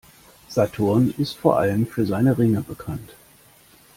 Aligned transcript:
Saturn 0.47 1.13
ist 1.19 1.33
vor 1.35 1.59
allem 1.59 1.85
für 1.85 2.07
seine 2.07 2.39
Ringe 2.39 2.61
bekannt. 2.61 3.11